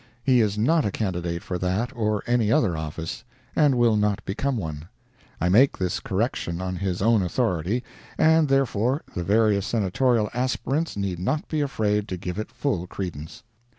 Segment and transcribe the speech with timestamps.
[0.23, 3.23] He is not a candidate for that or any other office,
[3.55, 4.87] and will not become one.
[5.39, 7.83] I make this correction on his own authority,
[8.17, 13.43] and, therefore, the various Senatorial aspirants need not be afraid to give it full credence.